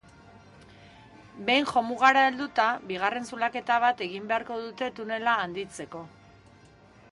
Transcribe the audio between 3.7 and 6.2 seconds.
bat egin beharko dute tunela handitzeko.